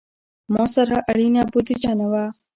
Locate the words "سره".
0.75-0.97